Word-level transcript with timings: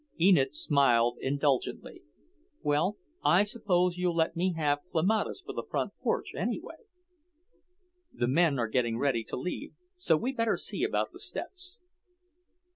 Enid 0.19 0.55
smiled 0.55 1.17
indulgently. 1.21 2.01
"Well, 2.63 2.97
I 3.23 3.43
suppose 3.43 3.99
you'll 3.99 4.15
let 4.15 4.35
me 4.35 4.53
have 4.53 4.79
clematis 4.91 5.43
for 5.45 5.53
the 5.53 5.61
front 5.69 5.93
porch, 6.01 6.33
anyway? 6.33 6.87
The 8.11 8.27
men 8.27 8.57
are 8.57 8.67
getting 8.67 8.97
ready 8.97 9.23
to 9.25 9.37
leave, 9.37 9.73
so 9.95 10.17
we'd 10.17 10.37
better 10.37 10.57
see 10.57 10.81
about 10.83 11.11
the 11.11 11.19
steps." 11.19 11.77